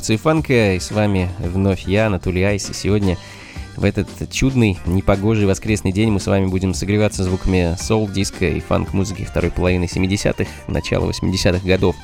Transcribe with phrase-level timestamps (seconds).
[0.00, 3.18] Функции фанка, и с вами вновь я, Анатолий Айс, и сегодня
[3.76, 9.26] в этот чудный, непогожий воскресный день мы с вами будем согреваться звуками соул-диско и фанк-музыки
[9.26, 11.96] второй половины 70-х, начала 80-х годов.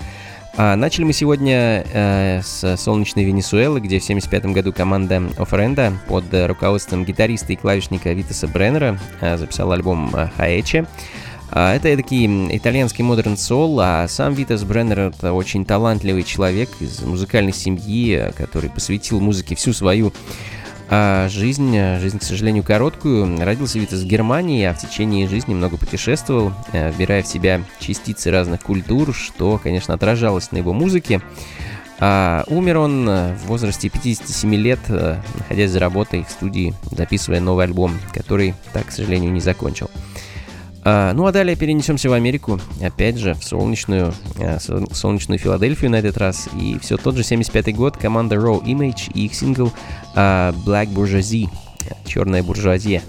[0.58, 6.24] А начали мы сегодня э, с солнечной Венесуэлы, где в 75 году команда Ofrenda под
[6.32, 10.82] руководством гитариста и клавишника Витаса Бреннера э, записала альбом «Jayeche».
[10.82, 10.86] А,
[11.56, 17.54] это такие итальянский modern soul, а сам Витас Бреннер это очень талантливый человек из музыкальной
[17.54, 20.12] семьи, который посвятил музыке всю свою
[20.88, 23.44] а жизнь, жизнь, к сожалению, короткую.
[23.44, 28.30] Родился Витас в Германии, а в течение жизни много путешествовал, э, вбирая в себя частицы
[28.30, 31.20] разных культур, что, конечно, отражалось на его музыке.
[31.98, 37.64] А умер он в возрасте 57 лет, э, находясь за работой в студии, записывая новый
[37.64, 39.90] альбом, который так, к сожалению, не закончил.
[40.88, 44.58] А, ну а далее перенесемся в Америку, опять же, в солнечную, а,
[44.92, 46.48] солнечную Филадельфию на этот раз.
[46.60, 49.72] И все тот же 75 год, команда Raw Image и их сингл
[50.14, 51.48] а, Black Bourgeoisie,
[52.04, 53.02] черная буржуазия.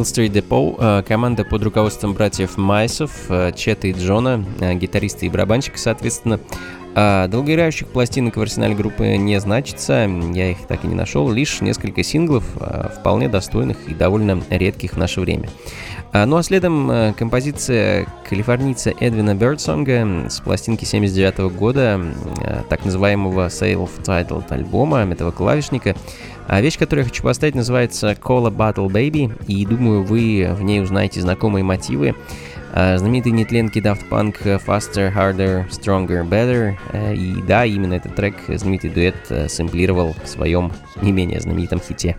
[0.00, 5.26] Mill Street Depot, э, команда под руководством братьев Майсов, э, Чета и Джона, э, гитариста
[5.26, 6.40] и барабанщика, соответственно.
[6.94, 11.60] А долгоиграющих пластинок в арсенале группы не значится, я их так и не нашел, лишь
[11.60, 12.44] несколько синглов,
[12.98, 15.48] вполне достойных и довольно редких в наше время.
[16.12, 22.00] А, ну а следом композиция калифорнийца Эдвина Бёрдсонга с пластинки 79 года,
[22.68, 25.94] так называемого self-titled альбома этого клавишника,
[26.50, 30.64] а вещь, которую я хочу поставить, называется Call a Battle Baby, и думаю, вы в
[30.64, 32.16] ней узнаете знакомые мотивы.
[32.72, 36.74] А, знаменитые нетленки Daft Punk Faster, Harder, Stronger, Better.
[36.92, 41.78] А, и да, именно этот трек знаменитый дуэт э, сэмплировал в своем не менее знаменитом
[41.78, 42.16] хите.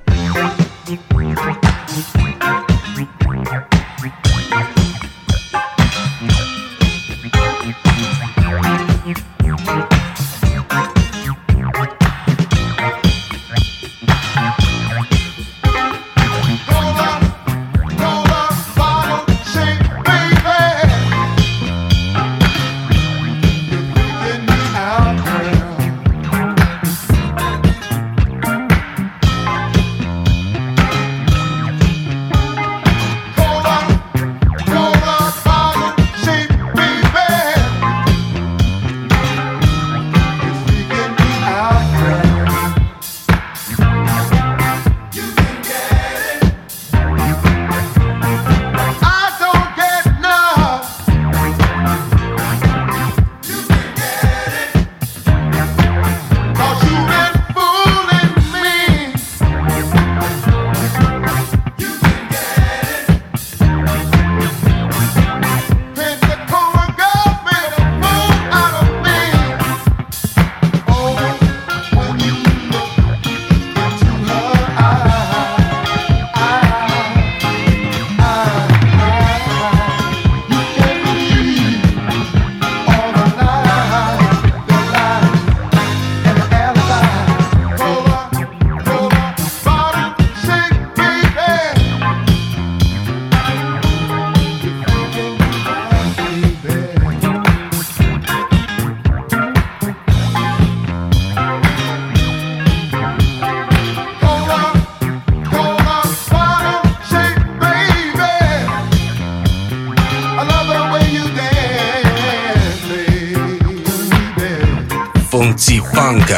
[115.41, 116.35] 忘记放歌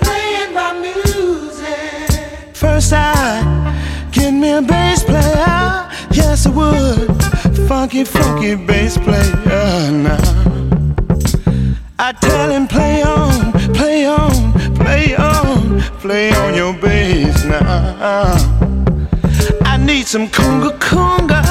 [0.00, 2.54] playing my music.
[2.54, 5.88] First, I get me a bass player.
[6.12, 7.22] Yes, I would.
[7.68, 10.18] Funky, funky bass player now.
[11.98, 18.34] I tell him, play on, play on, play on, play on your bass now.
[19.64, 21.41] I need some conga conga.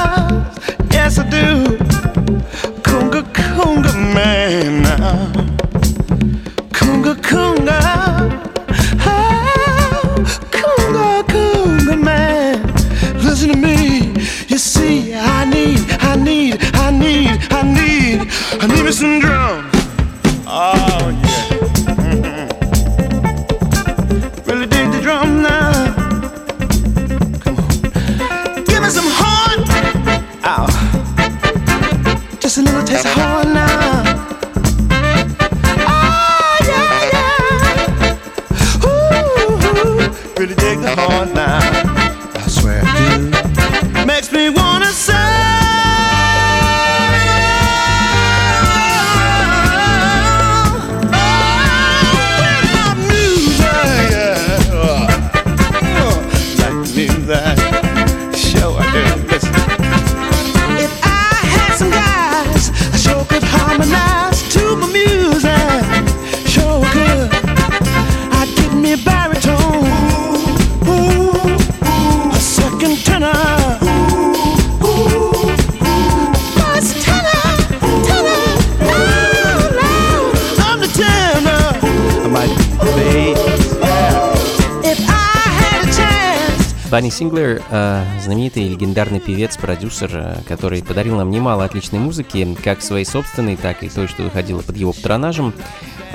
[86.92, 92.82] Банни Синглер э, знаменитый легендарный певец, продюсер, э, который подарил нам немало отличной музыки, как
[92.82, 95.54] своей собственной, так и той, что выходила под его патронажем,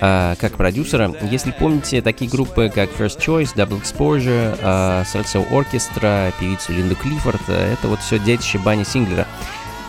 [0.03, 1.15] э, как продюсера.
[1.31, 4.61] Если помните такие группы, как First Choice, Double Exposure,
[5.07, 9.27] Salsa Orchestra, певицу Линду Клиффорд, это вот все детище Банни Синглера.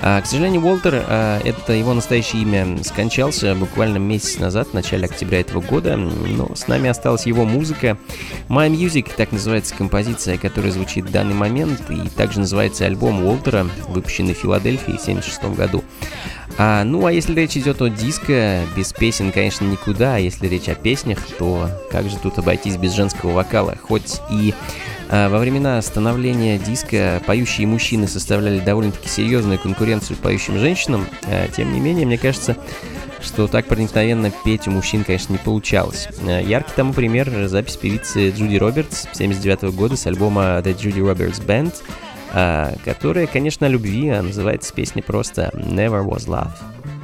[0.02, 5.06] А, к сожалению, Уолтер, а, это его настоящее имя, скончался буквально месяц назад, в начале
[5.06, 7.98] октября этого года, но с нами осталась его музыка.
[8.48, 13.68] My Music, так называется композиция, которая звучит в данный момент, и также называется альбом Уолтера,
[13.88, 15.84] выпущенный в Филадельфии в 1976 году.
[16.60, 20.70] А, ну, а если речь идет о диско, без песен, конечно, никуда, а если речь
[20.70, 23.76] о песнях, то как же тут обойтись без женского вокала?
[23.82, 24.54] Хоть и
[25.10, 31.80] во времена становления диска поющие мужчины составляли довольно-таки серьезную конкуренцию поющим женщинам, а, тем не
[31.80, 32.58] менее, мне кажется,
[33.22, 36.10] что так проникновенно петь у мужчин, конечно, не получалось.
[36.28, 41.44] А, яркий тому пример запись певицы Джуди Робертс 79 года с альбома The Judy Roberts
[41.46, 41.74] Band,
[42.84, 46.97] которая, конечно, о любви, а называется песня просто Never Was Love.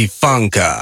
[0.00, 0.81] Funka.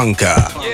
[0.00, 0.69] Blanca.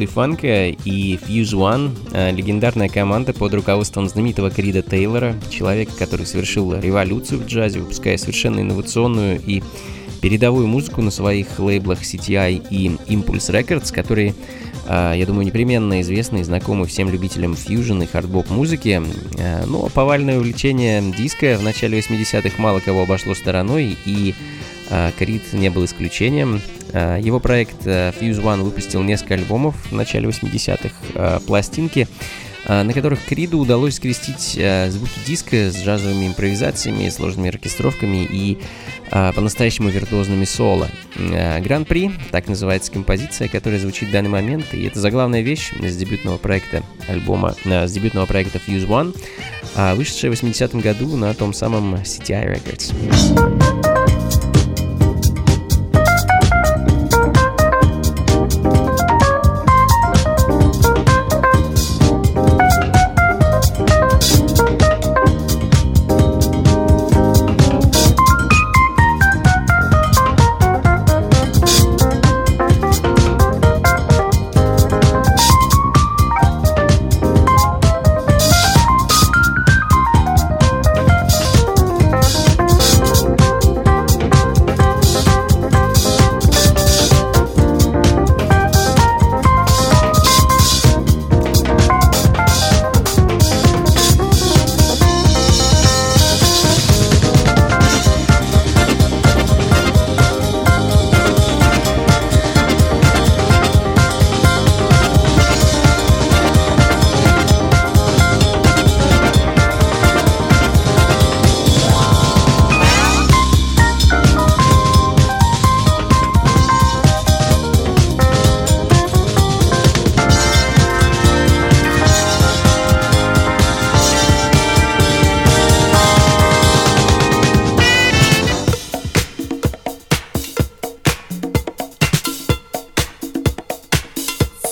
[0.00, 6.26] Функции фанка и Fuse One, э, легендарная команда под руководством знаменитого Крида Тейлора, человека, который
[6.26, 9.62] совершил революцию в джазе, выпуская совершенно инновационную и
[10.22, 14.34] передовую музыку на своих лейблах CTI и Impulse Records, которые,
[14.86, 19.02] э, я думаю, непременно известны и знакомы всем любителям фьюжн и хардбоп музыки.
[19.38, 24.34] Э, но повальное увлечение диско в начале 80-х мало кого обошло стороной, и
[25.18, 26.60] Крид не был исключением.
[26.92, 32.08] Э, его проект э, Fuse One выпустил несколько альбомов в начале 80-х, э, пластинки,
[32.68, 34.60] на которых Криду удалось скрестить
[34.92, 38.58] звуки диска с джазовыми импровизациями, сложными оркестровками и
[39.10, 40.88] по-настоящему виртуозными соло.
[41.16, 46.36] Гран-при, так называется композиция, которая звучит в данный момент, и это заглавная вещь с дебютного
[46.36, 52.54] проекта альбома, с дебютного проекта Fuse One, вышедшая в 80-м году на том самом CTI
[52.54, 53.49] Records.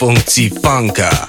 [0.09, 1.28] unki funk。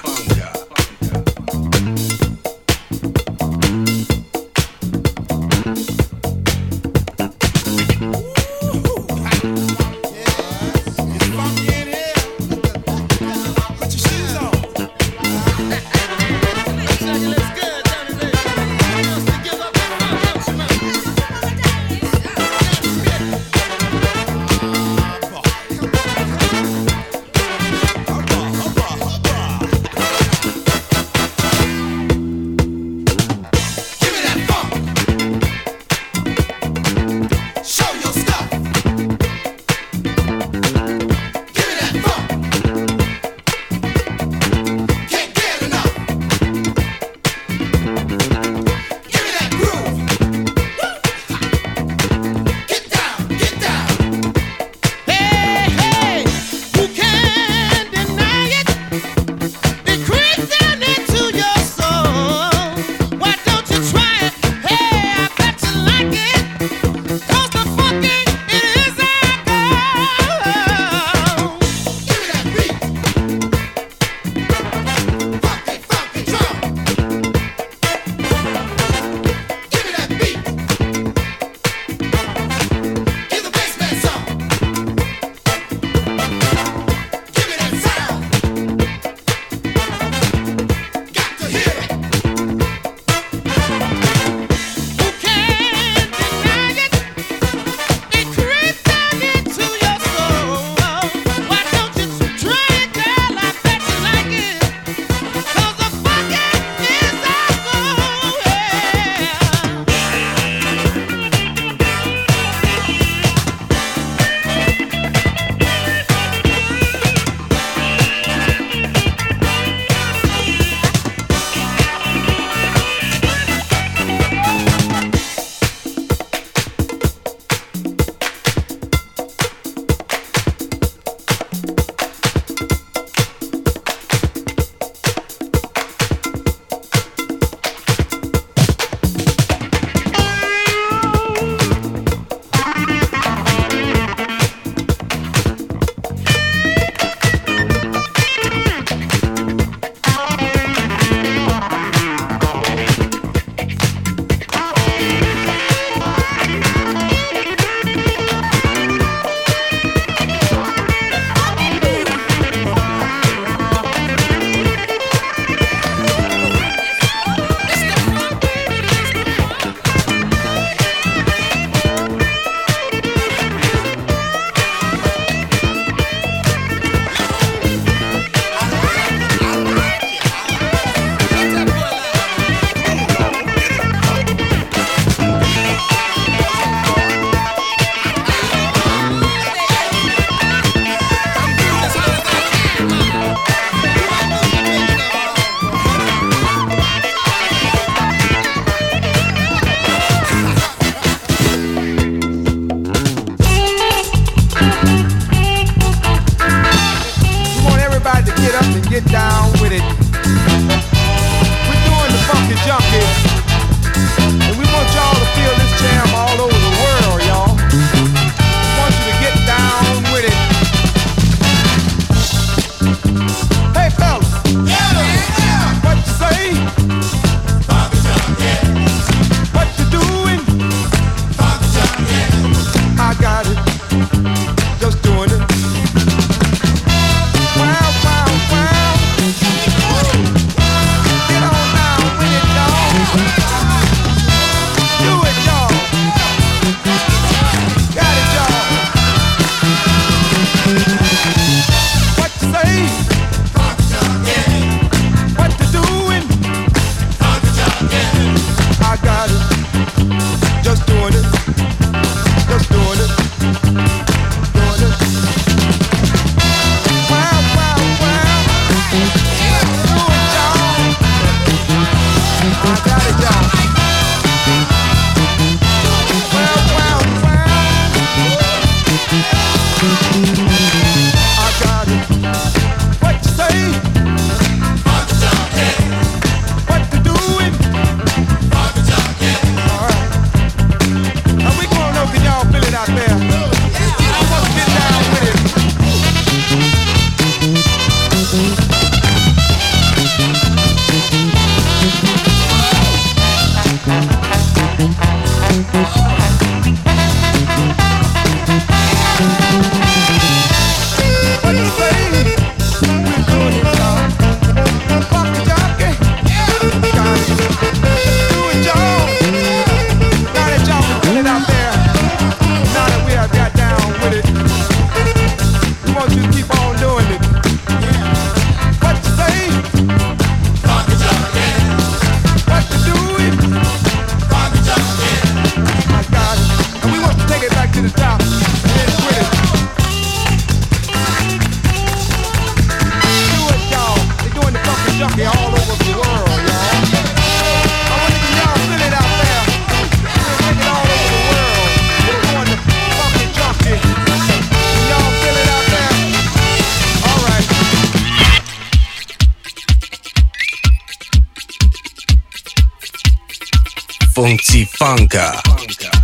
[364.14, 365.40] Funka.
[365.68, 365.99] Что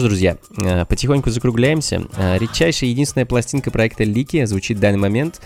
[0.00, 2.02] ж, друзья, э, потихоньку закругляемся.
[2.16, 5.40] Э, редчайшая единственная пластинка проекта Лики звучит в данный момент.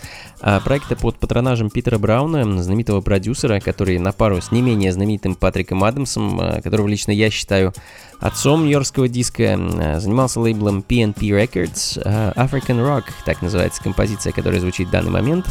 [0.47, 5.33] А проекта под патронажем Питера Брауна, знаменитого продюсера, который на пару с не менее знаменитым
[5.33, 7.73] Патриком Адамсом, э, которого лично я считаю
[8.19, 9.57] отцом нью-йоркского диска,
[9.99, 11.97] занимался лейблом PNP Records.
[12.35, 15.47] African Rock, так называется композиция, которая звучит в данный момент.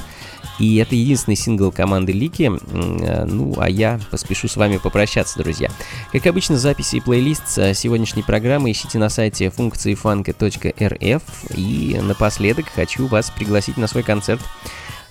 [0.61, 2.53] И это единственный сингл команды Лики.
[2.70, 5.68] Ну, а я поспешу с вами попрощаться, друзья.
[6.12, 11.22] Как обычно, записи и плейлист сегодняшней программы ищите на сайте функции фанка.рф.
[11.55, 14.40] И напоследок хочу вас пригласить на свой концерт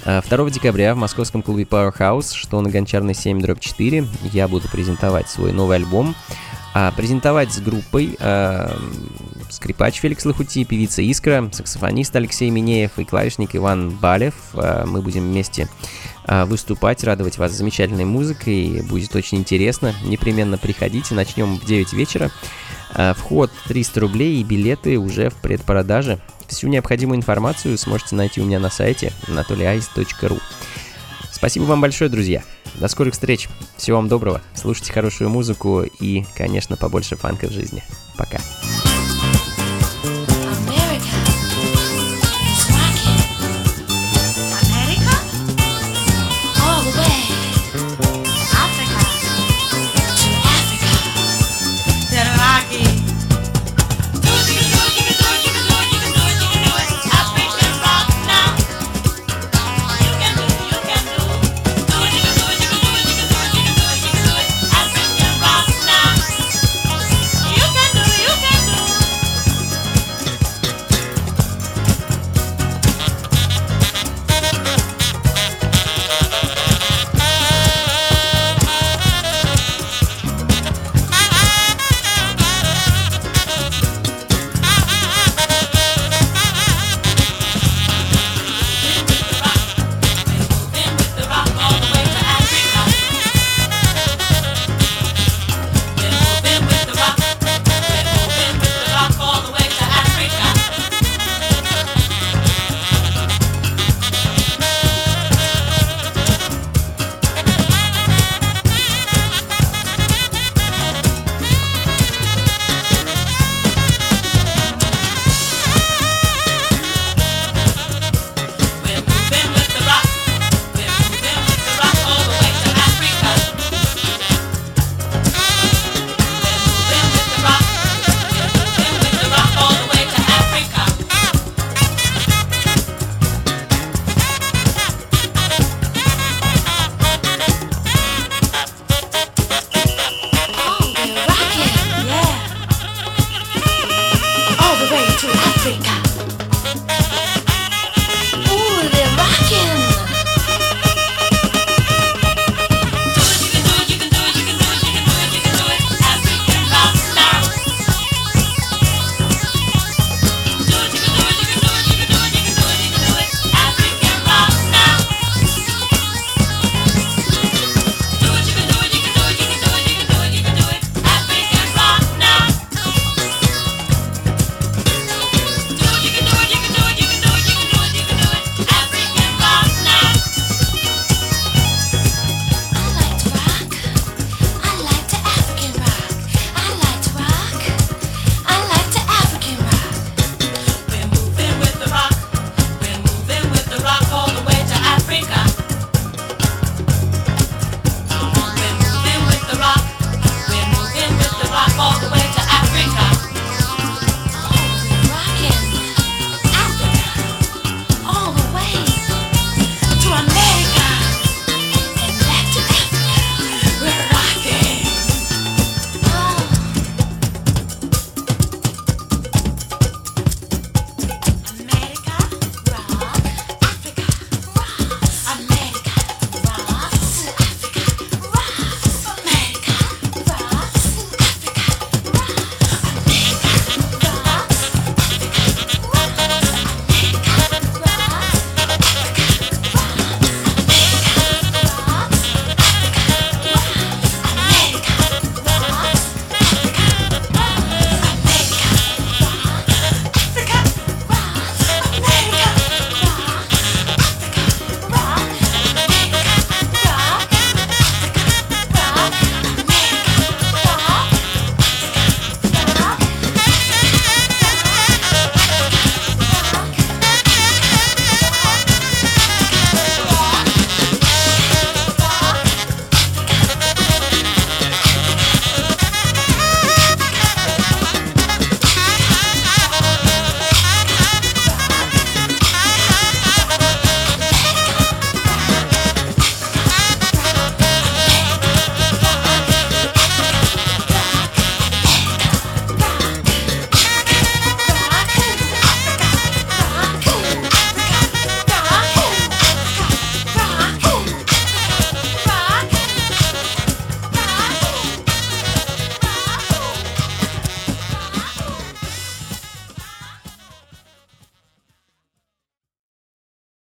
[0.03, 4.67] 2 э, декабря в московском клубе Powerhouse, что на Гончарной 7 дробь 4, я буду
[4.69, 6.15] презентовать свой новый альбом.
[6.75, 8.75] А презентовать с группой э,
[9.49, 14.33] скрипач Феликс Лохути, певица Искра, саксофонист Алексей Минеев и клавишник Иван Балев.
[14.55, 15.69] Э, мы будем вместе
[16.25, 18.81] э, выступать, радовать вас замечательной музыкой.
[18.89, 19.93] Будет очень интересно.
[20.03, 21.13] Непременно приходите.
[21.13, 22.31] Начнем в 9 вечера.
[22.95, 26.19] Э, вход 300 рублей и билеты уже в предпродаже.
[26.47, 30.39] Всю необходимую информацию сможете найти у меня на сайте anatolyice.ru.
[31.31, 32.43] Спасибо вам большое, друзья.
[32.75, 33.49] До скорых встреч.
[33.77, 34.41] Всего вам доброго.
[34.55, 37.83] Слушайте хорошую музыку и, конечно, побольше фанка в жизни.